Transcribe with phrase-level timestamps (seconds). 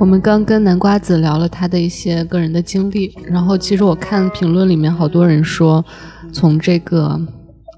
[0.00, 5.84] 我们刚跟南瓜子聊了他的一些个人的经历，然后其实我看评论里面好多人说，
[6.32, 7.20] 从这个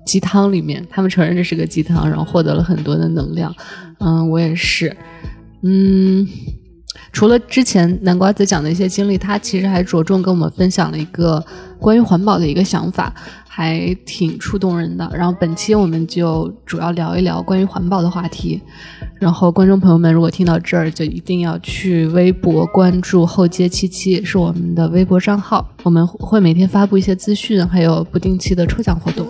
[0.04, 3.54] 鸡汤里面，他们承认这是个鸡汤，然后获得了很多的能量。
[3.98, 4.96] 嗯，我也是。
[5.62, 6.26] 嗯，
[7.12, 11.44] 除了之前南瓜子讲的一些经历，他其实还着重跟我们分享了一个
[11.78, 13.14] 关于环保的一个想法，
[13.46, 15.10] 还挺触动人的。
[15.14, 18.60] 然后本期我们就主要聊一聊关于环保的话题。
[19.18, 25.68] 然后，观众朋友们，如果听到这儿，就一定要去微博关注“后街七七”，是我们的微博账号。
[25.82, 29.26] 我们会每天发布一些资讯，还有不定期的抽奖活动。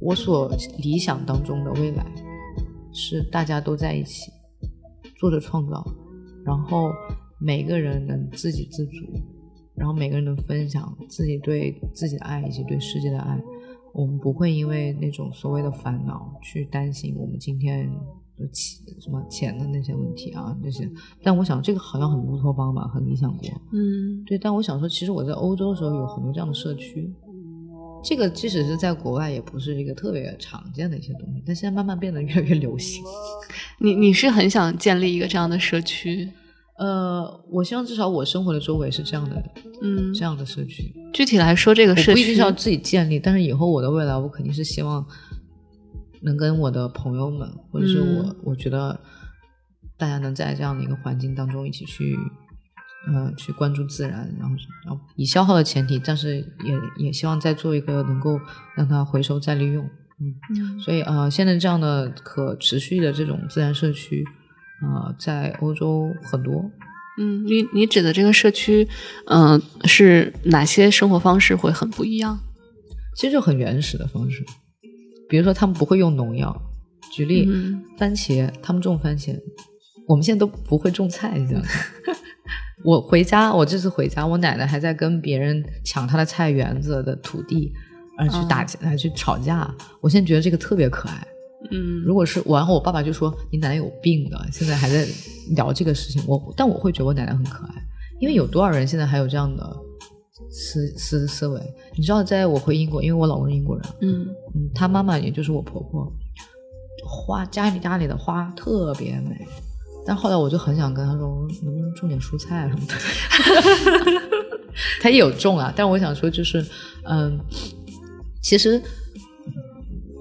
[0.00, 2.06] 我所理想当中的未来，
[2.92, 4.32] 是大家都在一起
[5.16, 5.84] 做着创造。
[6.46, 6.90] 然后
[7.38, 9.04] 每个人能自给自足，
[9.74, 13.38] 然后每个人能分享自己对自己的爱以及对世界的爱。
[13.92, 17.90] 我们不会因为那种所谓的烦恼去担心我们今天
[18.48, 20.88] 钱什么钱的那些问题啊这些。
[21.22, 23.48] 但我想这个好像很乌托邦吧，很理想国。
[23.72, 24.38] 嗯，对。
[24.38, 27.12] 但我想说，其实我在欧洲的时候有很多这样的社区，
[28.04, 33.02] 这个即使是在国外也不是一个特别常见的一些东西，但现在慢慢变得越来越流行。
[33.80, 36.28] 你你是很想建立一个这样的社区？
[36.78, 39.42] 呃，我希望至少我生活的周围是这样的，
[39.82, 40.94] 嗯，这样的社区。
[41.12, 45.04] 具体来说，这个社区不一定是要自己建立，但是以后我的未来，我肯定是希望
[46.22, 49.00] 能跟我的朋友们，或者是我，我觉得
[49.96, 52.16] 大家能在这样的一个环境当中一起去，
[53.06, 58.40] 呃，去关注自然，然后，然后以消耗的前提，但是也也希望再做一个能够
[58.76, 59.84] 让它回收再利用，
[60.20, 64.24] 嗯，所以呃，现在这样的可持续的这种自然社区。
[64.80, 66.70] 啊，在欧洲很多。
[67.18, 68.86] 嗯，你你指的这个社区，
[69.26, 72.38] 嗯，是哪些生活方式会很不一样？
[73.16, 74.44] 其实就很原始的方式，
[75.28, 76.54] 比如说他们不会用农药。
[77.10, 77.48] 举例，
[77.98, 79.34] 番茄，他们种番茄，
[80.06, 81.66] 我们现在都不会种菜，你知道吗。
[82.84, 87.72] 我回家，我这次回家，我奶奶还在跟别人抢她的菜园子的土地，
[88.18, 89.74] 而去打起来，去吵架。
[90.00, 91.26] 我现在觉得这个特别可爱。
[91.72, 95.04] 嗯，如果是我，然后我爸爸就说你奶奶有病的，现在还在
[95.56, 96.22] 聊这个事情。
[96.26, 97.74] 我但我会觉得我奶奶很可爱，
[98.20, 99.76] 因为有多少人现在还有这样的
[100.50, 101.60] 思思思维？
[101.96, 106.10] 你知道，在我回英国，因为我老公是英国人，嗯嗯，他妈妈也就是我婆婆，
[107.06, 109.36] 花家里家里的花特别美，
[110.06, 112.94] 但后来我就很想跟他说，能不能种点蔬菜什么的？
[115.00, 116.64] 他也有种啊，但我想说就是，
[117.04, 117.38] 嗯，
[118.42, 118.82] 其实。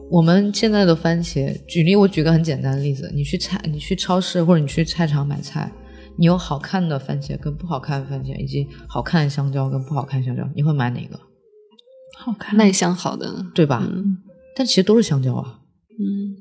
[0.10, 5.70] 我们现在的番茄，举例，我举个很简单的例子，你去菜，你去超市或者你去菜场买菜，
[6.18, 11.20] 你有好看的番茄跟不好看的番茄，以及好看的香蕉跟不好看香蕉，你会买哪个？
[12.18, 13.86] 好看，卖相好的，对吧？
[13.88, 14.18] 嗯
[14.56, 15.62] 但其实都是香蕉啊，
[16.00, 16.34] 嗯，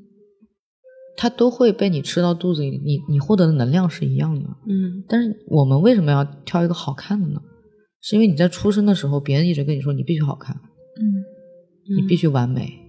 [1.15, 5.03] 它都会被你吃到肚子里，你你获得的能量是一样的，嗯。
[5.07, 7.39] 但是我们为什么要挑一个好看的呢？
[8.01, 12.79] 是因为你在出生的时候，别人一直跟你说你必须好看，嗯，你必须完美。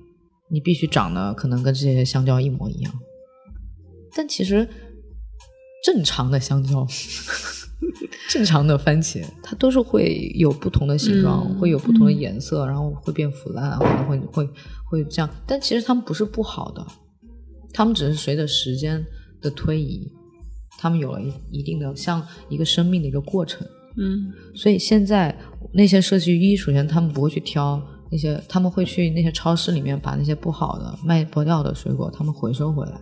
[0.50, 2.91] 你必须长得可能跟这些香蕉一模一样，
[4.16, 4.66] 但其实
[5.84, 6.87] 正常的香蕉、
[8.28, 14.50] 正常的番茄，它都是会有不同的形状，会有不同的颜色，然后会变腐烂，可能会会
[14.84, 15.31] 会这样。
[15.47, 16.87] 但其实它们不是不好的，
[17.72, 19.05] 它们只是随着时间
[19.41, 20.11] 的推移，
[20.78, 23.67] 它们有了一一定的像一个生命的一个过程。
[23.97, 25.37] 嗯，所以现在
[25.72, 27.81] 那些社区一，首先他们不会去挑。
[28.11, 32.99] 那些他们会去那些超市里面把那些不好的卖不掉的水果，他们回收回来，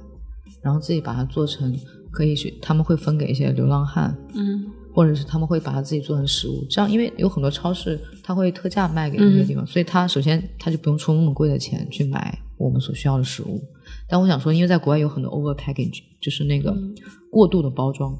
[0.66, 1.72] 然后自己把它做成
[2.10, 6.66] 可以去，他们会分给一些流浪汉，嗯，或者是他们会把它自己做成食物。
[6.68, 13.62] 这样，因为有很多超市他会特价卖给那些地方，所以他首先他就不用出那么贵的钱去买我们所需要的食物。
[14.08, 16.76] 但我想说，因为在国外有很多 over package，就是那个
[17.30, 18.12] 过度的包装。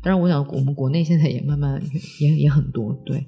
[0.00, 1.82] 当然，我想我们国内现在也慢慢
[2.20, 3.26] 也也很多，对。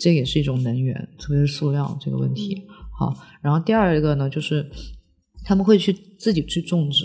[0.00, 2.66] 这也是一种能源，特别是塑料这个问题。
[2.98, 4.68] 好，然后第二个呢，就是
[5.44, 7.04] 他们会去自己去种植，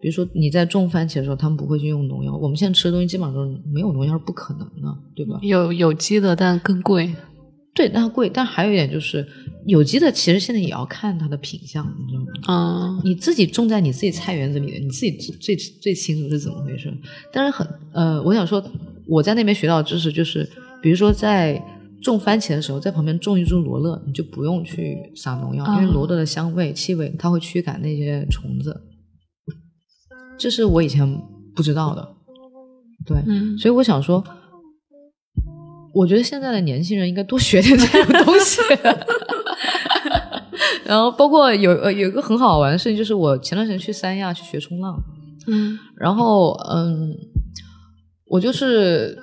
[0.00, 2.36] 比如说你在种番茄的时候，他们不会去用农药。
[2.36, 5.38] 我们现在吃的东西基本上都是没有农药是不可能的，对吧？
[5.42, 7.14] 有有机的，但更贵。
[7.74, 8.28] 对，但贵。
[8.28, 9.26] 但还有一点就是，
[9.66, 12.54] 有机的其实现在也要看它的品相，你知道吗？
[12.54, 16.92] 啊，你自己种在你自己菜园子里的，你自己最最最清楚是怎么回事。
[17.32, 18.64] 但是很呃，我想说。
[19.06, 20.48] 我在那边学到的知识就是，
[20.80, 21.60] 比如说在
[22.00, 28.80] 种番茄的时候，在旁边种一株罗勒，你就不用去撒农药，因为哦罗勒的香味、气味它会驱赶那些虫子。
[30.40, 31.06] 这是我以前
[31.54, 32.08] 不知道的，
[33.04, 34.24] 对，嗯所以我想说，
[35.92, 38.62] 我觉得现在的年轻人应该多学点这种东西。
[40.84, 44.98] 然后包括有呃有一个很好玩的事情，就是我前段时间去三亚去学冲浪，
[45.46, 47.14] 嗯然后嗯，
[48.26, 49.16] 我就是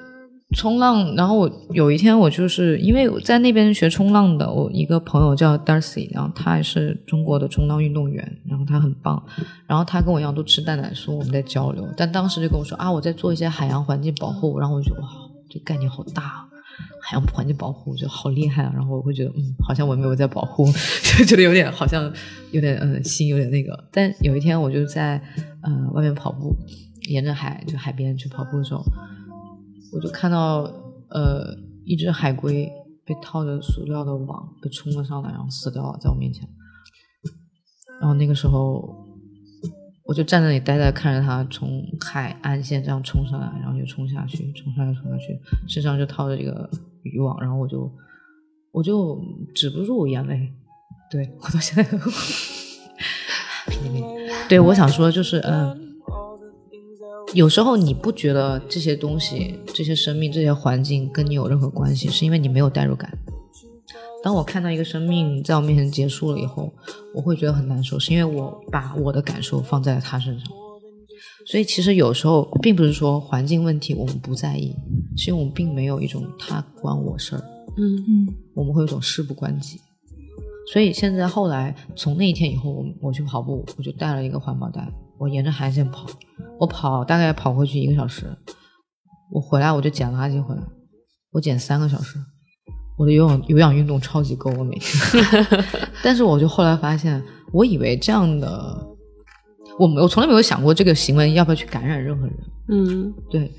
[0.55, 9.21] 冲浪，然后我有一天我就是因为在那边学冲浪的，我一个朋友叫 Darcy，然后他也是中国的冲浪运动员，然后他很棒，
[9.67, 15.09] 然后他跟我一样都吃蛋奶素，我们在交流，但当时就跟我说啊，我在做一些海洋环境保护，然后我就觉得哇，
[15.49, 16.45] 这概念好大。
[17.01, 18.71] 海洋环境保护，我觉得好厉害啊！
[18.75, 20.65] 然后我会觉得，嗯，好像我没有在保护，
[21.17, 22.11] 就觉得有点好像
[22.51, 23.85] 有点嗯心有点那个。
[23.91, 25.19] 但有一天我就在
[25.61, 26.55] 呃外面跑步，
[27.09, 28.83] 沿着海就海边去跑步的时候，
[29.93, 30.63] 我就看到
[31.09, 31.55] 呃
[31.85, 32.69] 一只海龟
[33.05, 36.47] 被套着塑料的网被冲了上来，然后死掉了在我面前。
[37.99, 38.95] 然后那个时候
[40.03, 46.69] 我就站在那里呆呆看着它从海岸线这样冲上来，然后又冲下去，冲上来冲下去，身上就套着这个
[47.03, 47.91] 渔网，然后我就
[48.71, 49.19] 我就
[49.55, 50.53] 止不住眼泪，
[51.09, 51.97] 对我到现在都。
[54.49, 55.86] 对，我想说就是嗯。
[57.33, 63.11] 有时候你不觉得这些东西、这些生命、这些环境跟你有任何关系，是因为你没有代入感。
[64.23, 66.73] 当我看到一个生命在我面前结束了以后，
[67.13, 70.47] 我会觉得很难受，是因为我把我的感受放在了他身上。
[71.45, 74.75] 所以其实有时候并不是说环境问题我们不在意，
[75.15, 77.41] 是因为我们并没有一种他关我事儿，
[77.77, 79.79] 嗯嗯我们会有一种事不关己。
[80.73, 86.05] 所以现在后来从那一天以后，我我去跑步，我就带了一个环保袋，我沿着海岸线跑，
[86.59, 88.25] 我跑大概跑回去一个小时，
[89.31, 90.61] 我回来我就捡垃圾回来，
[91.31, 92.17] 我捡三个小时，
[92.97, 95.25] 我的有氧有氧运动超级够，我每天。
[96.03, 97.21] 但是我就后来发现，
[97.51, 98.87] 我以为这样的，
[99.79, 102.35] 我没我从来没有想过这个行为要不要去感染任何人。
[102.69, 103.51] 嗯对，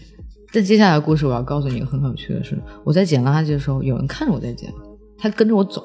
[0.53, 4.73] 但接下来的故事我要告诉你一个很有趣的事，我在捡垃圾的时候，有人看着我在捡，
[5.19, 5.83] 他跟着我走，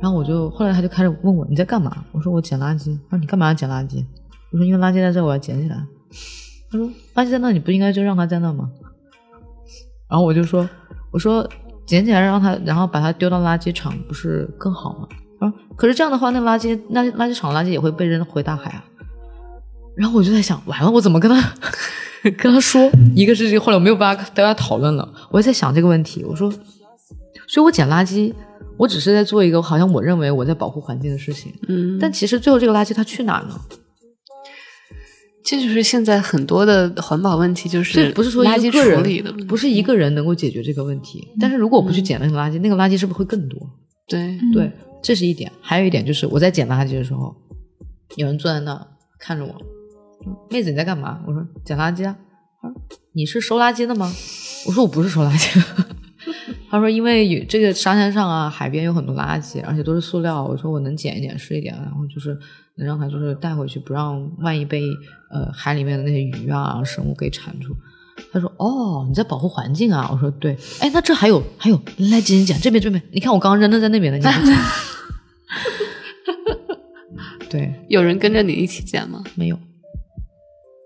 [0.00, 2.04] 然后我就后来他就开始问我你在干嘛？
[2.12, 2.98] 我说我捡垃圾。
[3.08, 4.04] 他说你干嘛要捡垃圾？
[4.52, 5.76] 我说因为垃圾在这，我要捡起来。
[6.70, 8.70] 他说垃圾在那，你不应该就让它在那吗？
[10.08, 10.68] 然后我就说
[11.12, 11.48] 我说
[11.86, 15.08] 捡起来让它，然后把它丢到垃圾场，不是更好吗？
[15.40, 18.84] 啊，可是这样的话，那垃圾那垃圾场的垃圾也会被扔回大海啊。
[19.96, 21.52] 然后我就在想，完了，我怎么跟他
[22.38, 22.90] 跟他说？
[23.14, 25.12] 一个是这个，后来我没有办法跟他讨论了。
[25.30, 26.50] 我也在想这个问题，我说，
[27.48, 28.32] 所以我捡垃圾，
[28.76, 33.60] 我只是在做一个好像我认为我在保护环境的事情，嗯，但其实最后这个垃圾它去哪儿呢？
[35.42, 41.26] 这就是现在很多的环保问题，就是这不是说垃圾一个处理的问题，人不是一个人能够解决这个问题。
[41.40, 43.58] 但是如果我不去捡那个垃圾，那个垃圾是不是会更多？
[44.06, 44.70] 对，对，
[45.02, 45.50] 这是一点。
[45.60, 47.34] 还有一点就是我在捡垃圾的时候，
[48.16, 48.86] 有人坐在那
[49.18, 49.54] 看着我，
[50.50, 51.20] 妹子你在干嘛？
[51.26, 52.16] 我说捡垃圾啊。
[53.12, 54.12] 你是收垃圾的吗？
[54.66, 55.86] 我说我不是收垃圾的。
[56.70, 60.44] 他说因为有这个沙滩上啊，海边有很多垃圾，而且都是塑料。
[60.44, 62.38] 我说我能捡一点是一点，然后就是
[62.76, 64.82] 能让他就是带回去，不让万一被
[65.30, 67.74] 呃海里面的那些鱼啊生物给缠住。
[68.32, 71.76] 他说：“哦，你在保护环境啊？”我说：“对。”哎，那这还有还有，
[72.10, 74.40] 来捡捡捡，这边这边，你看我刚刚扔的在那边的，你看
[77.50, 79.24] 对，有人跟着你一起捡吗？
[79.34, 79.58] 没有。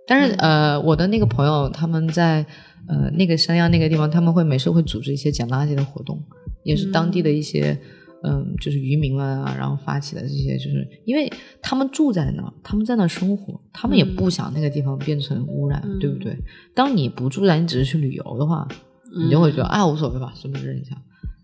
[0.06, 2.44] 但是呃，我的那个朋友他们在
[2.88, 6.22] 呃那个山腰那个地方，他们会每次会组织一些捡垃圾的活动，
[6.62, 7.78] 也是当地的一些
[8.26, 16.34] 嗯、就是渔民们啊，然后发起的这些，就是因为他们住在那儿，他们在那儿生活，他们也不想那个地方变成污染，对不对？
[16.74, 18.66] 当你不住在，你只是去旅游的话，
[19.14, 20.96] 你就会觉得啊无所谓吧，随便扔一下。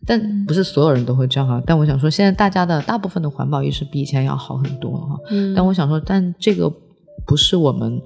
[0.07, 1.63] 但不是所有人都会这样哈。
[1.67, 5.19] 但我想说，现在大家的大部分的环保意识比以前要好很多了哈。
[5.31, 6.73] 嗯但我想说，但这个
[7.31, 8.03] 不是我们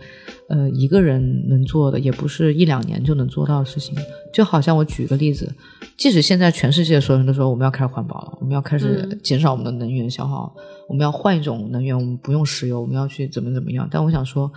[0.50, 3.96] 呃一个人能做的，也不是一两年就能做到的事情。
[4.34, 5.50] 就好像我举个例子，
[5.96, 10.54] 即使现在全世界所有人都说我们要开始环保了，我们要开始嗯减少我们的能源消耗，
[10.90, 13.88] 我们要换一种能源，我们不用石油，我们要去怎么怎么样。
[13.90, 14.52] 但我想说。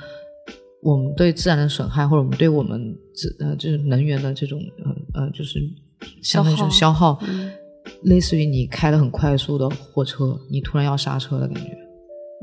[0.84, 5.60] 我们对自然的损害，或者我们对我们自呃就是能源的这种呃呃就是
[6.22, 7.52] 相当于是消耗，嗯
[8.04, 11.72] 类似于你开的很快速的货车，你突然要刹车的感觉。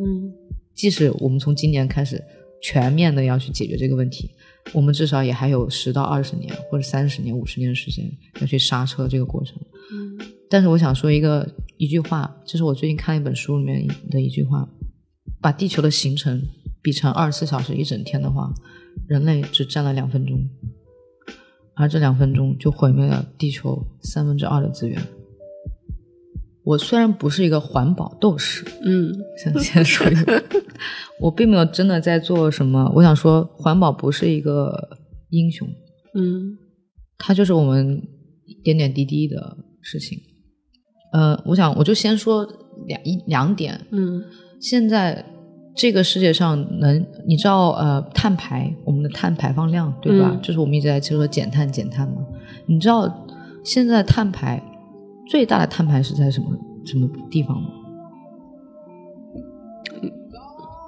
[0.03, 0.35] 嗯
[0.75, 2.23] 即使我们从今年开始
[2.61, 4.31] 全面的要去解决这个问题，
[4.73, 8.05] 我们至少也还有十到二十年或者三十年、五十年的时间
[8.41, 9.57] 要去刹车这个过程。
[9.93, 10.19] 嗯
[10.51, 14.69] 但是我想说一个一句话，这是我最近看一本书里面的一句话：
[15.41, 16.41] 把地球的行程
[16.81, 18.53] 比成二十四小时一整天的话，
[19.09, 20.49] 人类只占了两分钟。
[21.75, 25.03] 而这两分钟就毁灭了地球三分之二的资源。
[26.65, 30.43] 我虽然不是一个环保斗士， 嗯想先说一个，
[31.21, 32.91] 我并没有真的在做什么。
[32.95, 34.73] 我想说，环保不是一个
[35.31, 35.69] 英雄，
[36.15, 36.57] 嗯
[37.19, 38.01] 它就是我们
[38.63, 40.19] 点点滴滴的事情。
[41.13, 42.45] 呃，我想我就先说
[42.87, 43.81] 两一两点。
[43.91, 44.23] 嗯
[44.61, 45.25] 现在
[45.77, 50.31] 这个世界上能，你知道呃碳排我们的碳排放量对吧？
[50.33, 52.25] 嗯就是我们一直在说减碳减碳嘛。
[52.67, 53.27] 你知道
[53.65, 54.63] 现在碳排
[55.27, 56.49] 最大的碳排是在什么
[56.85, 57.69] 什么地方吗？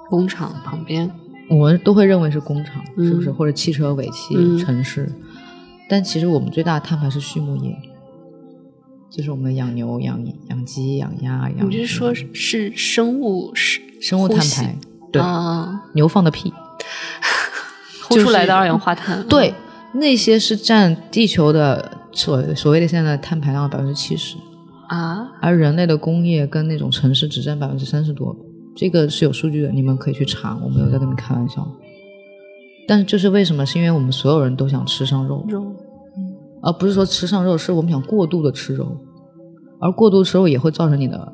[0.09, 1.11] 工厂旁边，
[1.49, 3.29] 我们都会认为是工厂，是不是？
[3.29, 5.11] 嗯或者汽车尾气、嗯城市，
[5.89, 7.75] 但其实我们最大的碳排是畜牧业，
[9.09, 14.77] 就是我们的养牛、养养鸡、养鸭、养你是说是生物是生物碳排？
[15.11, 16.53] 对，啊，牛放的屁。
[18.07, 19.53] 呼出来的二氧化碳，对，
[19.95, 24.35] 那些是占地球的所所谓的现在的碳排量的百分之七十，
[24.89, 28.35] 啊，而人类的工业跟那种城市只占百分之三十多。
[28.75, 31.67] 这个是有数据的，你们可以去查，我没有在跟你们开玩笑。
[32.87, 33.65] 但是这是为什么？
[33.65, 35.63] 是因为我们所有人都想吃上肉，肉，
[36.63, 38.97] 而不是说吃上肉，是我们想过度的吃肉，
[39.79, 41.33] 而过度吃肉也会造成你的。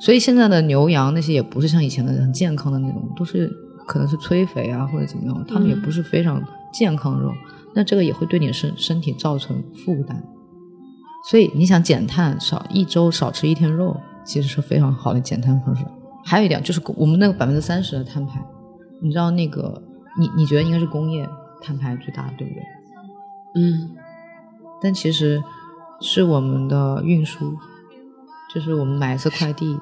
[0.00, 3.50] 所以现在的牛羊那些也不是像以前的很健康的那种，都是
[3.86, 7.32] 可能是催肥啊或者怎么样，他们也不是非常健康肉。
[7.74, 10.22] 那这个也会对你的身身体造成负担。
[11.30, 15.84] 所以你想减碳，少一周少吃一天肉，其实是非常好的减碳方式。
[16.24, 18.42] 还有一点就是我们那个百分之三十的碳排，
[19.02, 19.82] 你知道那个
[20.18, 21.28] 你你觉得应该是工业
[21.60, 22.62] 碳排最大的，对不对？
[23.54, 23.90] 嗯
[24.82, 25.42] 但其实
[26.00, 27.54] 是我们的运输，
[28.54, 29.78] 就是我们买一次快递，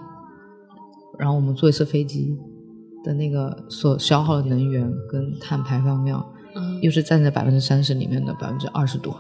[1.19, 2.37] 然后我们坐一次飞机
[3.05, 6.25] 的那个所消耗的能源跟碳排放量，
[6.55, 9.17] 嗯，又是占在百分之三十里面的百分之二十多。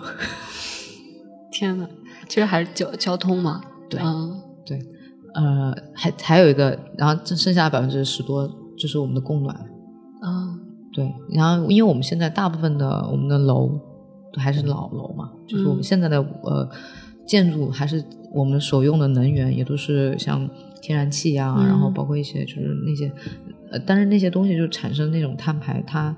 [1.52, 1.88] 天呐，
[2.28, 4.78] 其实还是交交通嘛，对嗯对，
[5.34, 9.54] 呃，还还有一个，然后这剩下百分之十多就是我们的供暖。
[10.22, 10.58] 嗯
[10.92, 13.68] 对，然后因为我们现在大部分的我们的楼
[14.32, 16.68] 都还是老楼嘛，就是我们嗯现在的呃
[17.26, 20.48] 建筑还是我们所用的能源也都是像
[20.82, 23.12] 天然气啊，嗯然后包括一些就是那些
[23.70, 26.14] 呃，但是那些东西就产生那种碳排，它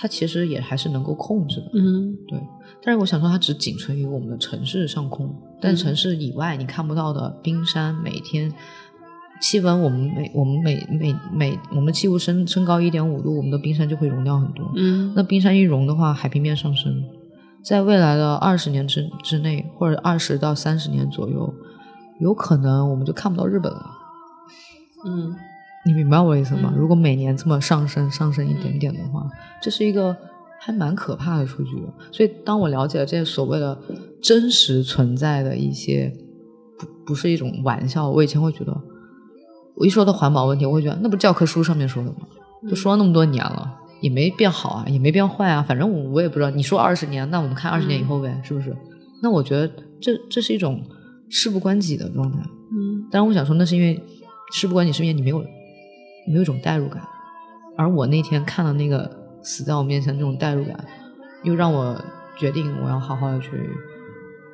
[0.00, 1.70] 它其实也还是能够控制的。
[1.74, 2.40] 嗯对，
[2.82, 8.52] 但是我想说，它只仅存于我们的城市上空，但嗯城市以外你看不到的冰山，每天
[9.40, 14.70] 气温，我们每我们每每每我们气温升升高一点五度，我们的冰山就会融掉很多。
[14.76, 17.02] 嗯那冰山一融的话，海平面上升，
[17.64, 21.52] 在未来的二十年之之内，或者二十到三十年左右，
[22.20, 23.90] 有可能我们就看不到日本了。
[25.06, 25.34] 嗯
[25.86, 26.70] 你明白我的意思吗？
[26.74, 29.26] 嗯如果每年这么上升上升一点点的话，
[29.62, 30.14] 这是一个
[30.60, 31.86] 还蛮可怕的数据的。
[32.12, 33.78] 所以，当我了解了这些所谓的
[34.20, 36.12] 真实存在的一些，
[36.78, 38.76] 不不是一种玩笑，我以前会觉得，
[39.76, 42.16] 我一说到环保问题，我会觉得那不教科书上面说的吗？
[42.68, 46.50] 都说了那么多年了，也没变好啊，也没变坏啊，反正我我也不知道。
[46.50, 48.76] 你说二十年，那我们看二十年以后呗，是不是？
[49.22, 49.68] 那我觉得
[50.00, 50.82] 这这是一种
[51.28, 52.38] 事不关己的状态。
[52.72, 53.98] 嗯当然，我想说，那是因为
[54.52, 55.42] 事不关己，是因为你没有
[56.28, 57.02] 没有一种代入感，
[57.76, 59.10] 而我那天看到那个
[59.42, 60.84] 死在我面前的那种代入感，
[61.42, 62.00] 又让我
[62.38, 63.48] 决定我要好好的去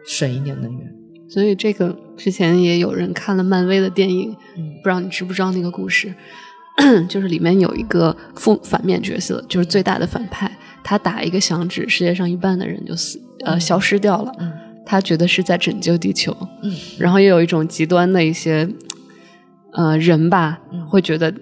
[0.06, 0.94] 省一点能源。
[1.28, 4.74] 所以这个之前也有人看了漫威的电影，嗯。
[4.82, 6.14] 不知道你知不知道那个故事，
[7.08, 10.50] 就是里面有一个负反面角色，就是最大的反派，
[10.84, 13.60] 他打一个响指，世界上一半的人就死呃嗯。
[13.60, 14.52] 消失掉了，嗯。
[14.84, 16.70] 他觉得是在拯救地球，嗯。
[16.98, 18.68] 然后又有一种极端的一些
[19.72, 20.86] 呃人吧，嗯。
[20.86, 21.32] 会觉得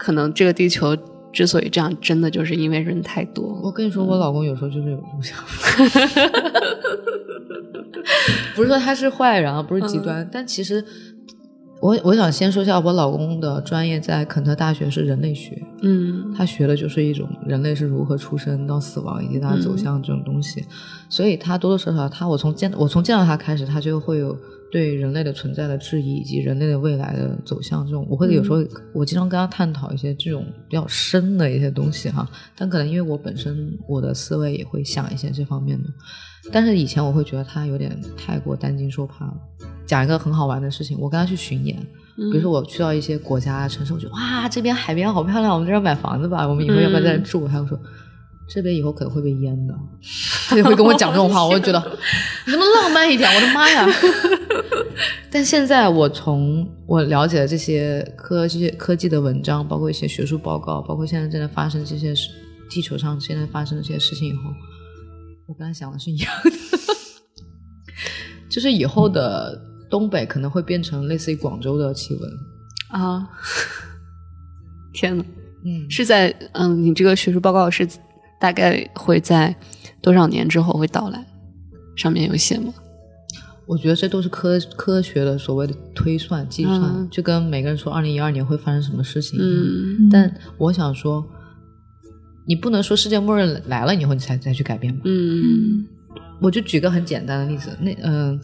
[0.00, 0.96] 可能这个地球
[1.30, 3.60] 之所以这样，真的就是因为人太多。
[3.62, 5.70] 我跟你说，我老公有时候就是有这种想法，
[8.56, 10.82] 不是说他是坏人啊，不是极端，但其实
[11.80, 16.34] 我我想先说一下我老公的专业，在肯特大学是人类学，嗯。
[16.36, 20.64] 他学的就是一种人类是如何出生到死亡以及他走向这种东西，
[21.08, 24.36] 所以他多多少少他我从见我从见到他开始，他就会有
[24.70, 28.58] 对人类的存在的质疑以及人类的未来的走向这种，我会有时候、
[28.94, 35.88] 我经常跟他探讨一些这种比较深的一些东西哈，但可能因为我本身我的思维也会想一些这方面的，
[36.52, 39.34] 但是以前我会觉得他有点太过担惊受怕了。
[39.86, 41.76] 讲一个很好玩的事情，我跟他去巡演，
[42.16, 47.48] 比如说我去到一些国家城市，我觉得哇，这边海边好漂亮，我们这儿买房子吧，我们以后要不要在这住？
[47.48, 47.76] 他会说
[48.52, 49.74] 这边以后可能会被淹的，
[50.48, 51.78] 他就会跟我讲这种话，我就觉得
[52.46, 53.30] 你能不能浪漫一点？
[53.32, 53.86] 我的妈呀！
[55.30, 62.28] 但现在我从我了解的这些科技科技的文章，包括一些学术报告，包括现在正在发生这些事，
[62.68, 64.50] 地球上现在发生的这些事情以后，
[65.46, 66.50] 我跟他想的是一样的，
[68.50, 69.56] 就是以后的
[69.88, 72.30] 东北可能会变成类似于广州的气温。
[73.00, 73.28] 啊！
[74.92, 75.24] 天呐，
[75.64, 77.86] 嗯，是在嗯，你这个学术报告是
[78.40, 79.54] 大概会在
[80.00, 81.24] 多少年之后会到来？
[81.96, 82.72] 上面有写吗？
[83.66, 91.24] 我觉得这都是科科学的所谓的推算计算，嗯就跟每个人说二零一二年会发生什么事情。，嗯但我想说，
[92.48, 95.02] 你不能说世界末日来了以后你才再去改变吧。
[95.04, 95.86] 嗯
[96.40, 98.40] 我就举个很简单的例子，那嗯、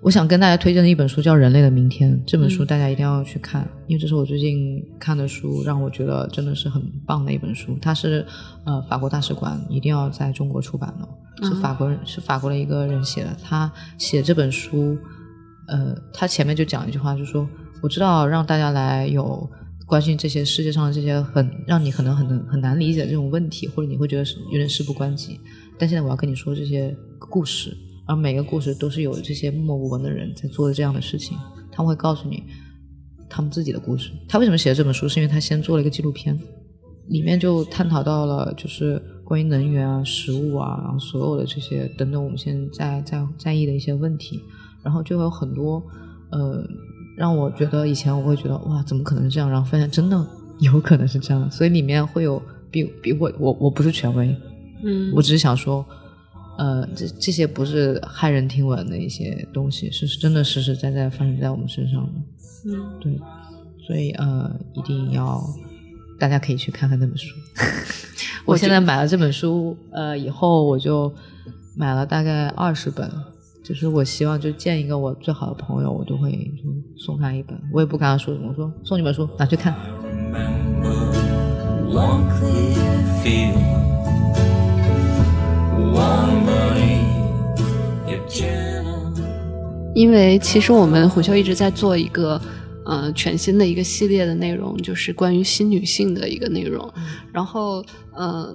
[0.00, 7.76] 我想跟大家推荐的一本书叫《人类的明天》，这本书嗯大家一定要去看，因为这是我最近看的书，让我觉得真的是很棒的一本书。
[7.82, 8.24] 它是
[8.64, 13.36] 呃法国大使馆一定要在中国出版的，是啊法国人是法国的一个人写的。
[13.42, 14.96] 他写这本书，
[15.66, 17.48] 呃，他前面就讲一句话，就说
[17.82, 19.48] 我知道让大家来有。
[19.88, 25.40] 关心这些世界上的这些很让你可能很很难理解的这种问题，或者你会觉得是有点事不关己，
[25.78, 27.74] 但现在我要跟你说这些故事，
[28.08, 31.36] 而每个故事都是有这些默默无闻的人在做的这样的事情，
[31.70, 32.42] 他们会告诉你
[33.28, 34.10] 他们自己的故事。
[34.26, 35.06] 他为什么写这本书？
[35.06, 36.36] 是因为他先做了一个纪录片，
[37.08, 44.40] 里面就探讨到了就是关于能源啊、食物啊，然后所有的这些等等我们现在在在在意的一些问题，
[44.82, 45.82] 然后就有很多
[46.30, 46.66] 呃，
[47.14, 49.50] 让我觉得以前我会觉得哇，怎么可能是这样？
[49.50, 50.26] 然后发现真的
[50.60, 54.34] 有可能是这样，所以里面会有比比我我我不是权威，
[54.82, 55.84] 嗯我只是想说，
[56.58, 62.12] 呃，这这些不是骇人听闻的一些东西，是真的实实在在发生在我们身上的。
[62.66, 63.18] 嗯对，
[63.86, 65.42] 所以呃，一定要
[66.18, 67.34] 大家可以去看看那本书。
[68.44, 71.14] 我现在买了这本书，呃，以后我就
[71.76, 73.10] 买了大概二十本。
[73.64, 76.64] 就是我希望就见一个我最好的朋友，我都会就
[76.96, 77.54] 送他一本。
[77.70, 79.74] 我也不跟他说什么，我说送你本书拿去看。
[85.90, 86.47] One
[89.94, 92.40] 因为其实我们虎嗅一直在做一个
[92.84, 96.88] 呃全新的一个系列的内容，就是关于新女性的一个内容。
[97.32, 98.54] 然后呃，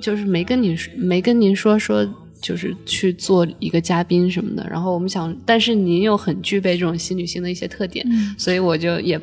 [0.00, 2.06] 就是没跟你没跟您说说，
[2.40, 4.66] 就是去做一个嘉宾什么的。
[4.70, 8.06] 然后我们想，但是您又很具备这种新女性的一些特点，
[8.38, 9.20] 所以我就也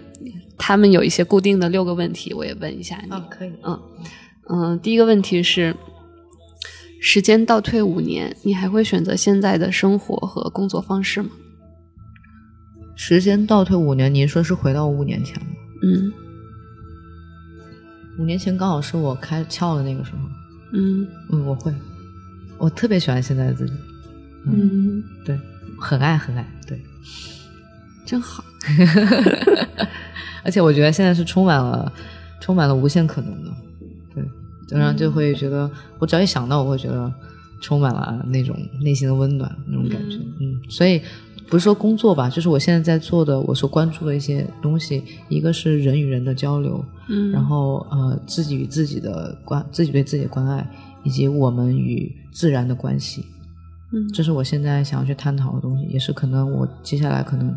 [0.58, 3.10] 他们有一些固定的六个问题，我也问一下你。
[3.30, 3.52] 可以。
[3.64, 3.80] 嗯
[4.50, 5.76] 嗯，第一个问题是，
[7.00, 11.30] 时间倒退五年，你还会选择现在的生活和工作方式吗？
[12.96, 15.48] 时间倒退五年，您说是回到五年前吗？
[15.84, 16.12] 嗯
[18.20, 20.18] 五年前刚好是我开窍的那个时候。
[20.74, 21.74] 嗯嗯，我会，
[22.58, 23.74] 我特别喜欢现在的自己。
[24.46, 25.40] 嗯，对，
[25.80, 26.82] 很爱很爱，对。
[28.06, 28.44] 真好。
[30.44, 31.92] 而且我觉得现在是充满了
[32.42, 33.67] 充满了无限可能的，对，
[34.70, 37.12] 然后就会觉得，我只要一想到，我会觉得
[37.62, 41.02] 充满了那种内心的温暖那种感觉，嗯，所以
[41.50, 50.70] 不是说工作吧，就是我现在在做的，我所关注的一些东西，一个是人与人的交流，嗯，然后呃自己与自己的关，自己对自己的关爱，
[51.04, 53.26] 以及我们与自然的关系，
[53.94, 54.08] 嗯。
[54.14, 57.56] 这是我现在想要去探讨的东西，也是可能我接下来可能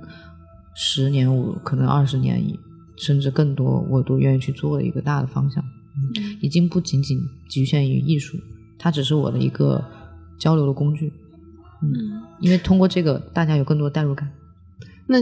[0.74, 2.58] 十年五，可能二十年以
[2.96, 5.62] 甚至更多，我都愿意去做的一个大的方向。
[5.96, 8.36] 嗯，已经不仅仅局限于艺术，
[8.78, 9.84] 它只是我的一个
[10.38, 11.12] 交流的工具。
[11.82, 14.30] 嗯，因为通过这个，大家有更多的代入感。
[15.06, 15.18] 那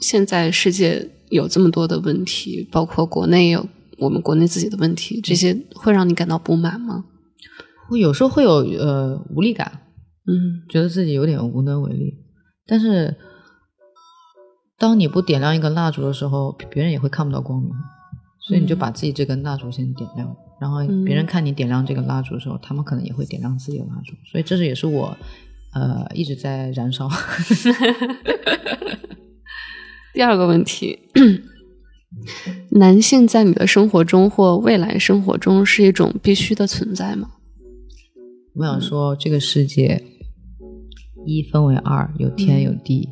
[0.00, 3.66] 现在世界有这么多的问题，包括国内有
[3.98, 7.04] 我们国内自己的问题，这些会让你感到不满吗？
[7.90, 9.80] 我有时候会有呃无力感，
[10.26, 12.14] 嗯觉得自己有点无能为力。
[12.66, 13.16] 但是，
[14.78, 17.70] 当你不点亮一根蜡烛的时候，别人也会看不到光明，
[18.40, 24.12] 所以你就把自己这根蜡烛先点亮，然后别人看你点亮这个蜡烛的时候，他们可能也会点亮自己的蜡烛。
[24.24, 25.16] 所以这是也是我
[25.74, 27.10] 呃一直在燃烧。
[30.14, 31.00] 第二个问题，
[32.70, 37.32] 男性在你的生活中或未来生活中是一种必须的存在吗？
[38.54, 40.00] 我想说，这个世界
[41.26, 43.08] 一分为二，有天有地，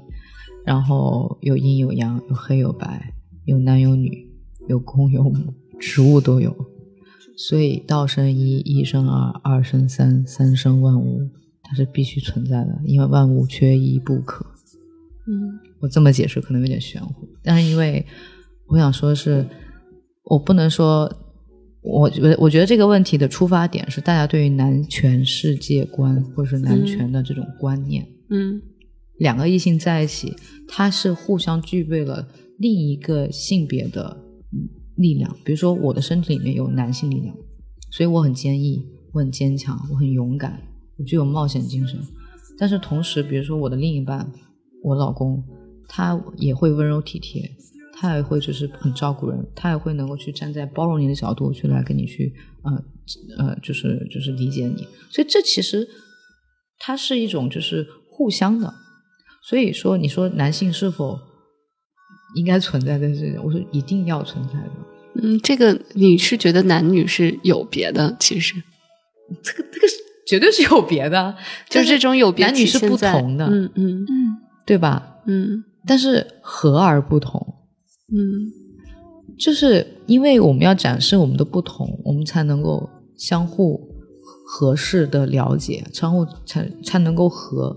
[0.64, 3.12] 然后有阴有阳，有黑有白，
[3.44, 4.28] 有男有女，
[4.68, 6.54] 有公有母，植物都有。
[7.48, 11.26] 所以道生一，一生二，二生三，三生万物，
[11.62, 14.44] 它是必须存在的，因为万物缺一不可。
[15.26, 18.04] 嗯我这么解释可能有点玄乎，但是因为
[18.66, 19.46] 我想说的是，
[20.24, 21.10] 我不能说，
[21.80, 28.60] 我觉得我觉得这个问题的出发点是大家对于男权世界观或者是男权的这种观念，嗯
[29.16, 30.36] 两个异性在一起，
[30.68, 34.29] 它是互相具备了另一个性别的嗯
[35.00, 37.34] 力量，比如说我的身体里面有男性力量，
[37.90, 40.60] 所以我很坚毅，我很坚强，我很勇敢，
[40.98, 41.98] 我具有冒险精神。
[42.58, 44.30] 但是同时，比如说我的另一半，
[44.82, 45.42] 我老公，
[45.88, 47.50] 他也会温柔体贴，
[47.94, 52.84] 他也会就是很照顾人，他也会能够去站在包容你的角度去来跟你去呃
[53.38, 54.86] 呃，就是就是理解你。
[55.10, 55.88] 所以这其实
[56.78, 58.72] 它是一种就是互相的。
[59.42, 61.18] 所以说，你说男性是否
[62.36, 63.38] 应该存在在这里？
[63.38, 64.72] 我说一定要存在的。
[65.14, 68.54] 嗯，这个你是觉得男女是有别的，其实
[69.42, 69.94] 这个这个是
[70.26, 71.34] 绝对是有别的，
[71.68, 75.16] 就是这种有别男女是不同的，嗯嗯嗯对吧？
[75.26, 77.40] 嗯但是和而不同，
[78.12, 78.52] 嗯
[79.38, 83.80] 就是因为我们要展示我们的不同，我们才能够相互
[84.46, 87.70] 合适的了解，相互才才能够和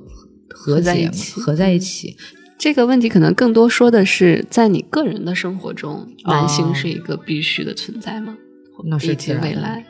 [0.49, 2.15] 和合在解嘛一起合在一起。
[2.57, 8.37] 这个问题可能更多说的是，在你个人的生活中，男性哦是一个必须的存在吗？
[8.85, 9.85] 那是以及自然未来，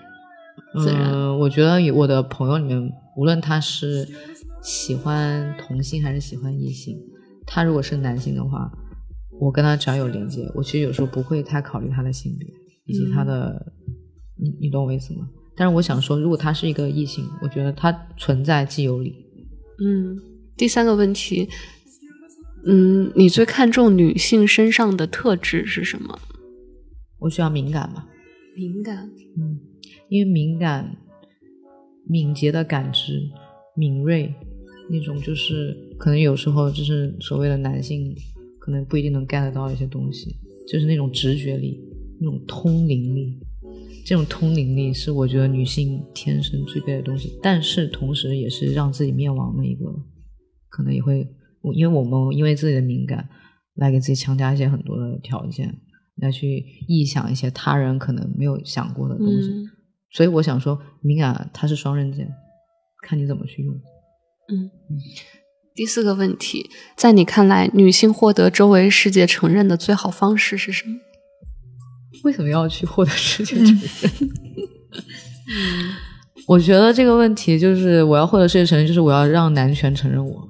[0.81, 4.07] 自然嗯，我觉得我的朋友里面，无论他是
[4.61, 6.97] 喜欢同性还是喜欢异性，
[7.45, 8.71] 他如果是男性的话，
[9.39, 12.47] 我跟他只要有连接，我其实有时候不会太考虑他的性别
[12.85, 13.73] 以及他的，
[14.37, 15.27] 你你懂我意思吗？
[15.55, 19.13] 但是我想说，如果他是一个异性，我觉得他存在即有理。
[19.83, 20.17] 嗯，
[20.57, 21.47] 第三个问题，
[22.65, 26.17] 嗯，你最看重女性身上的特质是什么？
[27.19, 28.07] 我需要敏感吗，
[28.55, 29.09] 敏感。
[29.37, 29.59] 嗯，
[30.09, 30.95] 因为敏感、
[32.07, 33.21] 敏捷的感知、
[33.75, 34.33] 敏锐
[34.89, 38.15] 那种，就是可能有时候就是所谓的男性
[38.59, 40.35] 可能不一定能 get 到一些东西，
[40.67, 41.79] 就是那种直觉力、
[42.19, 43.39] 那种通灵力。
[44.05, 49.85] 这种通灵力是我觉得女性天生具备的东西，但是同时也是让自己灭亡的一个，
[50.67, 51.25] 可能也会，
[51.73, 53.29] 因为我们因为自己的敏感
[53.75, 55.73] 来给自己强加一些很多的条件，
[56.17, 59.49] 来去臆想一些他人可能没有想过的东西。
[59.49, 59.69] 嗯
[60.15, 62.31] 所以我想说，敏感它是双刃剑，
[63.01, 63.73] 看你怎么去用。
[63.73, 64.69] 嗯。
[65.73, 70.93] 第四个问题，在你看来，女性获得周围世界承认的最好方式是什么？
[72.23, 73.81] 为什么要去获得世界承认？
[76.45, 80.47] 我觉得这个问题就是我要获得世界承认，就是我要让男权承认我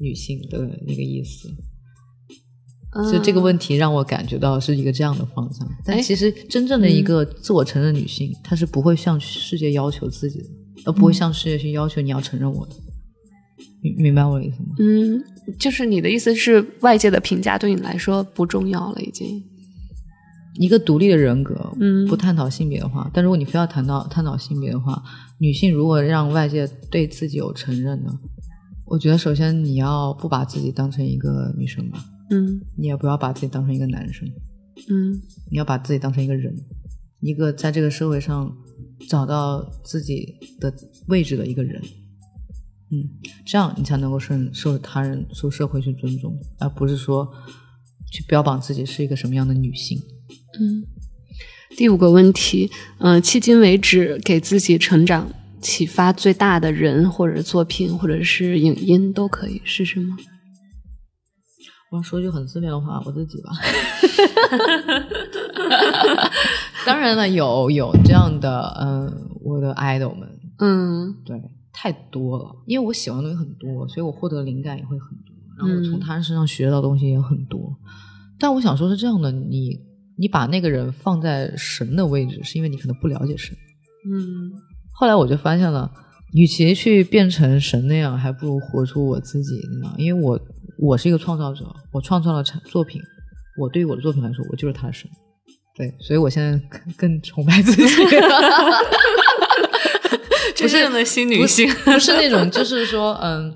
[0.00, 1.48] 女性的那个意思。
[2.92, 10.46] 所以这个问题让我感觉到是一个这样的方向，但哎其实真正的一个自我承认女性，她是不会向世界要求自己的，
[10.86, 12.74] 而不会向世界去要求你要承认我的。
[13.80, 14.74] 明明白我的意思吗？
[14.80, 15.22] 嗯，
[15.56, 19.40] 就是你的意思是，外界的评价对你来说不重要了，已经。
[20.56, 25.00] 一个独立的人格，嗯不探讨性别的话，但如果你非要谈到探讨性别的话，
[25.38, 28.12] 女性如果让外界对自己有承认呢，
[28.90, 34.28] 我觉得首先你要不把自己当成一个女生吧，嗯你也不要把自己当成一个男生，
[34.88, 35.14] 嗯
[35.48, 36.52] 你要把自己当成一个人，
[37.20, 38.52] 一个在这个社会上
[39.08, 40.74] 找到自己的
[41.06, 41.80] 位置的一个人。
[42.90, 43.08] 嗯，
[43.46, 47.32] 这样你才能够受受他人、受社会去尊重，而不是说
[48.10, 49.96] 去标榜自己是一个什么样的女性。
[50.58, 50.82] 嗯。
[51.76, 60.16] 第五个问题，嗯、迄今为止给自己成长启发最大的人或者作品或者是影音都可以是什么？
[61.90, 63.50] 我要说句很自恋的话，我自己吧。
[66.86, 71.42] 当然了，有有这样的，嗯，我的 idol 们，嗯对，
[71.72, 72.54] 太多了。
[72.66, 77.76] 因为我喜欢的东西很多，所以我获得灵感也会很多，然后我从嗯他人身上学到的东西也很多。
[78.38, 79.80] 但我想说，是这样的，你
[80.16, 83.56] 你把那个人放在神的位置，是因为你可能不了解神。
[84.08, 84.52] 嗯
[85.00, 85.90] 后来我就发现了，
[86.34, 89.94] 与其去变成神那样，还不如活出我自己那样。
[89.96, 90.38] 因为我
[90.76, 93.00] 我是一个创造者，我创造了产作品，
[93.58, 95.08] 我对于我的作品来说，我就是他的神。
[95.74, 97.82] 对，所以我现在更更崇拜自己。
[100.60, 103.54] 不是真正的新女性不是那种，就是说，嗯，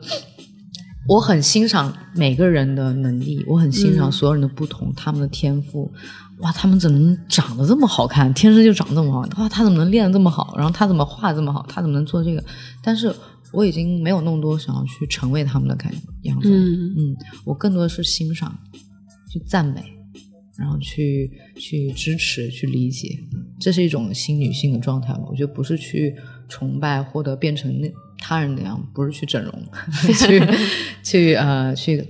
[1.07, 5.93] 我很欣赏每个人的能力，我很欣赏嗯所有人的不同，他们的天赋。
[6.39, 8.33] 哇，他们怎么长得这么好看？
[8.35, 9.21] 天生就长得这么好？
[9.41, 10.55] 哇，他怎么能练得这么好？
[10.57, 11.65] 然后他怎么画得这么好？
[11.69, 12.43] 他怎么能做这个？
[12.83, 13.15] 但是
[13.53, 16.51] 我已经没有那么多想要去成为他们的感样子。
[16.51, 18.59] 嗯嗯，我更多的是欣赏，
[19.31, 19.85] 去赞美，
[20.57, 23.17] 然后去去支持、去理解，
[23.61, 25.23] 这是一种新女性的状态吧？
[25.31, 26.17] 我觉得不是去
[26.49, 29.53] 崇拜或者变成那他人那样，不是去整容，
[30.19, 30.43] 去
[31.05, 32.05] 去呃去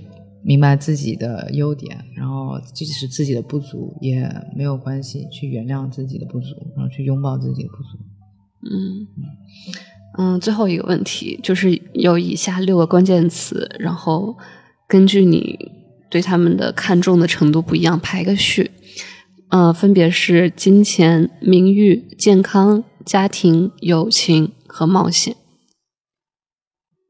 [0.45, 7.97] 明白自己的优点，然后即使自己的不足也没有关系，去原谅自己的不足，然后去拥抱自己的不足。
[8.61, 9.07] 嗯
[10.17, 14.37] 嗯，最后一个问题就是有以下六个关键词，然后
[14.87, 15.71] 根据你
[16.11, 18.69] 对他们的看重的程度不一样排个序。
[19.49, 25.35] 呃，分别是金钱、名誉、健康、家庭、友情和冒险。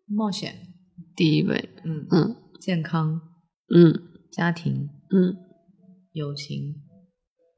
[0.07, 0.55] 冒险，
[1.15, 3.21] 第一位，嗯嗯健康，
[3.71, 3.93] 嗯
[4.31, 5.35] 家庭，嗯，
[6.13, 6.73] 友情，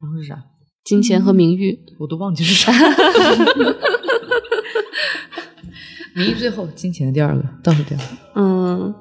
[0.01, 0.43] 然后是啥？
[0.83, 2.69] 金钱和名誉，我都忘记是啥。
[6.13, 8.03] 名誉最后，金钱的第二个，倒数第二个。
[8.35, 8.93] 嗯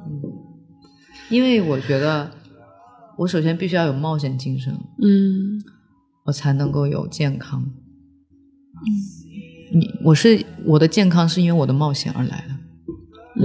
[1.28, 2.30] 因为我觉得，
[3.18, 5.60] 我首先必须要有冒险精神，嗯
[6.26, 7.64] 我才能够有健康。
[7.64, 7.72] 嗯
[9.76, 12.54] 你我是我的健康是因为我的冒险而来的。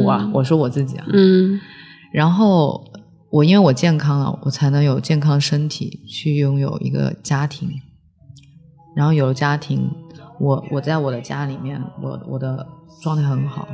[0.04, 1.60] 我啊，我说我自己啊，嗯
[2.12, 2.84] 然后
[3.30, 7.70] 我因为我健康了，我才能有健康身体去拥有一个家庭，
[8.96, 9.90] 然后有了家庭，
[10.40, 12.68] 我我在我的家里面，我我的
[13.02, 13.68] 状态很好，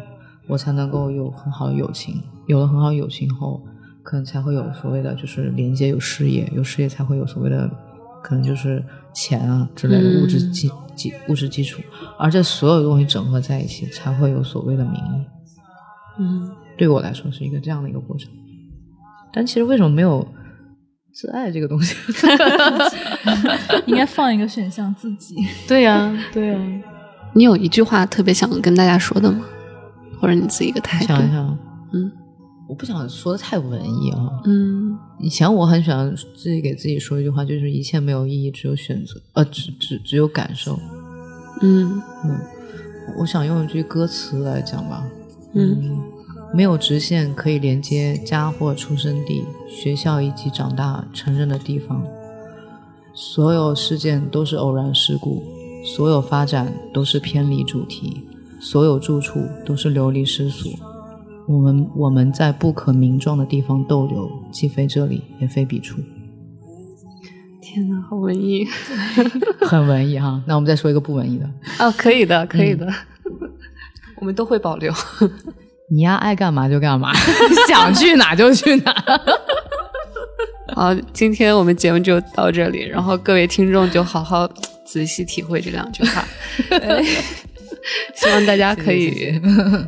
[0.47, 3.61] 我才能够有很好的友情，有了很好的友情后，
[4.03, 7.67] 可能才会有所谓的就是连接，有事业，有事业才会有所谓的
[8.23, 11.81] 可能就是钱啊之类的嗯物质基基物质基础，
[12.19, 15.25] 而这所有东西整合在一起，才会有所谓的名义。
[16.19, 18.29] 嗯对我来说是一个这样的一个过程。
[19.33, 20.25] 但其实为什么没有
[21.13, 21.95] 自爱这个东西？
[23.85, 25.35] 应该放一个选项自己。
[25.67, 26.59] 对呀、对呀、
[27.33, 29.45] 你有一句话特别想跟大家说的吗？
[30.19, 31.07] 或者你自己一个态度？
[31.07, 31.57] 想一想，
[31.93, 32.11] 嗯
[32.67, 34.29] 我不想说的太文艺啊。
[34.45, 40.77] 嗯以前我很喜欢自己给自己说一句话，就是一切没有意义，只有选择，呃，只只只有感受。
[41.61, 42.39] 嗯嗯，
[43.17, 45.03] 我想用一句歌词来讲吧。
[45.53, 46.01] 嗯
[46.53, 52.03] 没有直线可以连接家或出生地、学校以及长大成人的地方。
[53.13, 55.43] 所有事件都是偶然事故，
[55.83, 58.23] 所有发展都是偏离主题，
[58.59, 60.71] 所有住处都是流离失所。
[61.47, 65.99] 我们我们在不可名状的地方逗留，既非这里，也非彼处。
[67.61, 68.65] 天哪，好文艺
[69.61, 70.41] 很文艺哈。
[70.45, 71.49] 那我们再说一个不文艺的。
[71.79, 72.87] 哦，可以的，可以的，
[74.17, 74.93] 我们都会保留。
[75.89, 77.13] 你呀，爱干嘛就干嘛，
[77.67, 78.93] 想去哪就去哪。
[80.75, 84.47] 好，今天我们节目就到这里，然后各位听众就好好
[84.83, 86.27] 仔细体会这两句话。
[88.15, 89.39] 希望大家可以，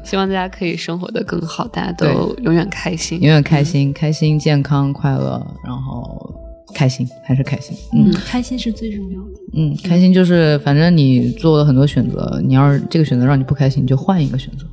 [0.06, 3.20] 希望大家可以生活的更好，大家都永远开心。
[3.22, 6.34] 永远开心，开心、健康、快乐，然后
[6.74, 7.76] 开心还是开心。
[7.94, 9.28] 嗯开心是最重要的。
[9.58, 14.66] 嗯，开心就是反正你做了很多选择，你要是这个选择让你不开心，你就换一个选择。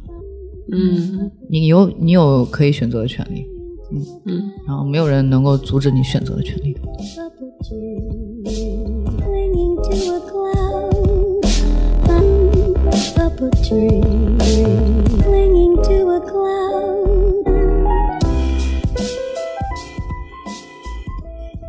[0.72, 1.31] 嗯。
[1.48, 3.46] 你有你有可以选择的权利，
[3.92, 4.02] 嗯。
[4.26, 4.50] 嗯。
[4.66, 6.72] 然后没有人能够阻止你选择的权利。
[6.74, 6.81] 的。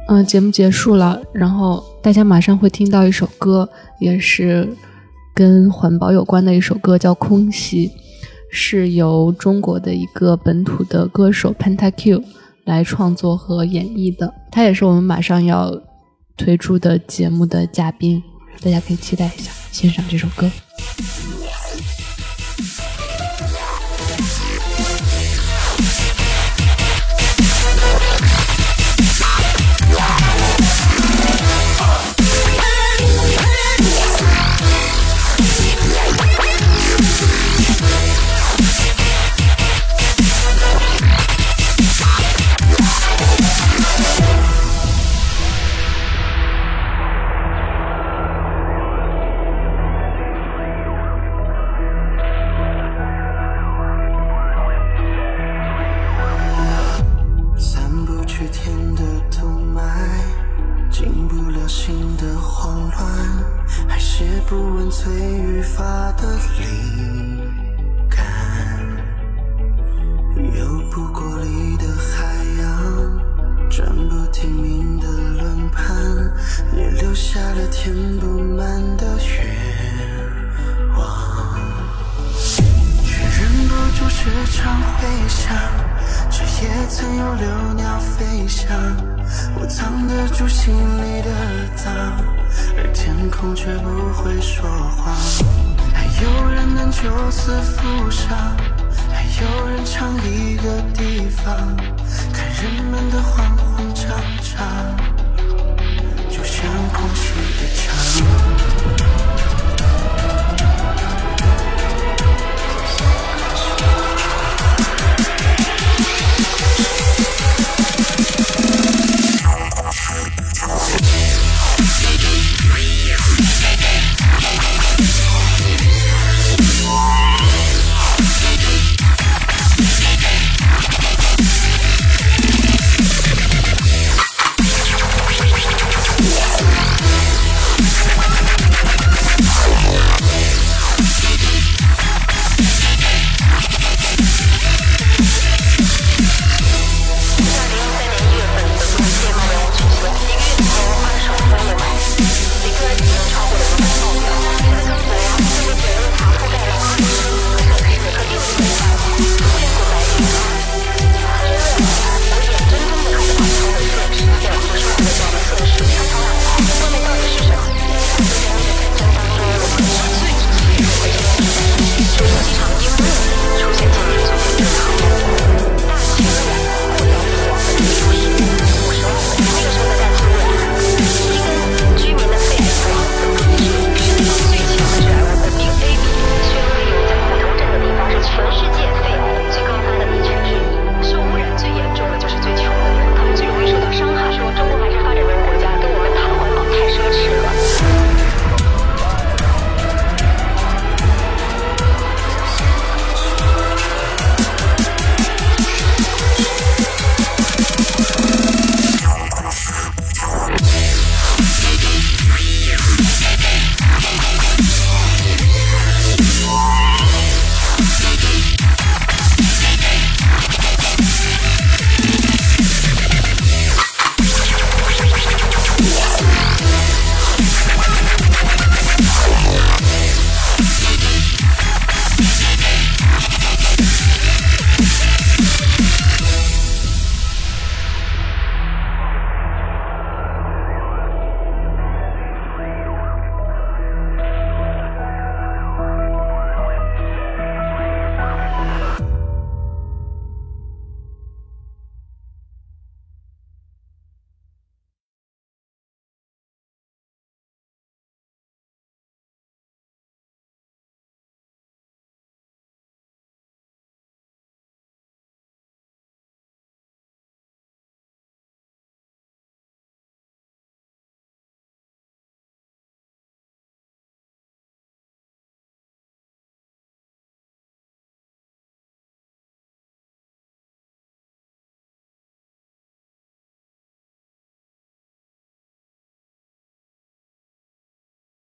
[0.09, 3.67] 嗯、节目结束了，然后大家马上会听到一首歌，
[3.99, 4.67] 也是
[5.35, 7.89] 跟环保有关的一首歌，叫《空袭》，
[8.51, 12.23] 是由中国的一个本土的歌手 PentaQ
[12.65, 14.33] 来创作和演绎的。
[14.51, 15.71] 他也是我们马上要
[16.35, 18.21] 推出的节目的嘉宾，
[18.61, 20.49] 大家可以期待一下，欣赏这首歌。